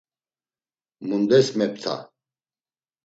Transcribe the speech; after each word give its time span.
Mundes 1.07 1.47
mepta? 1.57 1.95